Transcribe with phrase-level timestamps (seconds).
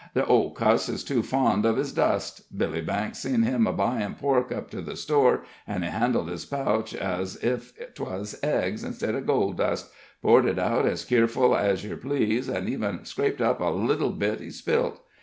[0.15, 2.57] "The old cuss is too fond uv his dust.
[2.57, 6.43] Billy Banks seen him a buyin' pork up to the store, an' he handled his
[6.43, 9.91] pouch ez ef 'twas eggs instid of gold dust
[10.23, 14.39] poured it out as keerful ez yer please, an' even scraped up a little bit
[14.39, 15.03] he spilt.